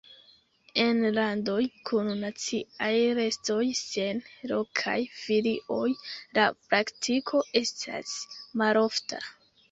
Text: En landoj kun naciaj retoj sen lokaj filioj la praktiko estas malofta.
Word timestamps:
En 0.83 0.99
landoj 1.15 1.63
kun 1.89 2.07
naciaj 2.21 2.95
retoj 3.19 3.65
sen 3.79 4.21
lokaj 4.51 4.95
filioj 5.17 5.91
la 6.39 6.47
praktiko 6.71 7.43
estas 7.63 8.15
malofta. 8.63 9.21